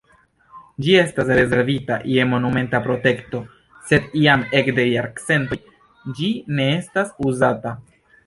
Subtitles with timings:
[0.85, 3.41] Ĝi estas rezervita je monumenta protekto,
[3.91, 5.59] sed jam ekde jarcentoj
[6.21, 7.75] ĝi ne estas uzata.